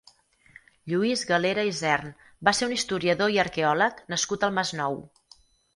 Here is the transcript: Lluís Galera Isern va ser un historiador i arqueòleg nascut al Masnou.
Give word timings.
Lluís 0.93 1.23
Galera 1.33 1.65
Isern 1.73 2.09
va 2.49 2.55
ser 2.61 2.69
un 2.71 2.75
historiador 2.79 3.37
i 3.37 3.41
arqueòleg 3.47 4.05
nascut 4.17 4.49
al 4.49 4.59
Masnou. 4.59 5.03